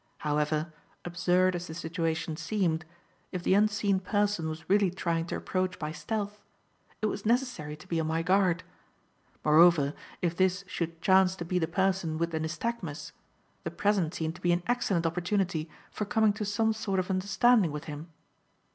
[0.17, 0.73] However,
[1.05, 2.85] absurd as the situation seemed
[3.31, 6.41] if the unseen person was really trying to approach by stealth
[7.03, 8.63] it was necessary to be on my guard.
[9.45, 13.11] Moreover, if this should chance to be the person with the nystagmus,
[13.63, 17.71] the present seemed to be an excellent opportunity for coming to some sort of understanding
[17.71, 18.09] with him.